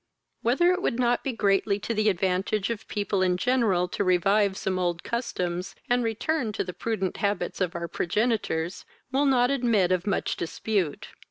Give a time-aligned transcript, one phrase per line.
[0.41, 4.57] Whether it would not be greatly to the advantage of people in general to revive
[4.57, 9.91] some old customs, and return to the prudent habits of our progenitors, will not admit
[9.91, 11.09] of much dispute.